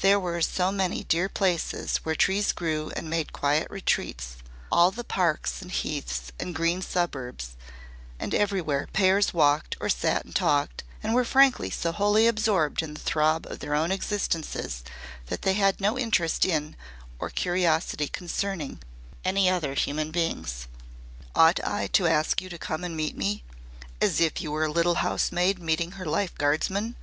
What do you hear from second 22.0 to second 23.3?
ask you to come and meet